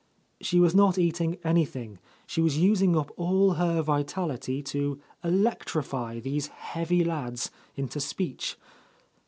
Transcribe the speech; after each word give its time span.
She 0.41 0.59
was 0.59 0.73
not 0.73 0.97
eating 0.97 1.37
anything, 1.43 1.99
she 2.25 2.41
was 2.41 2.57
using 2.57 2.97
up 2.97 3.11
all 3.17 3.51
her 3.53 3.83
vitality 3.83 4.63
to 4.63 4.99
electrify 5.23 6.19
these 6.19 6.47
heavy 6.47 7.03
lads 7.03 7.51
into 7.75 7.99
speech. 7.99 8.57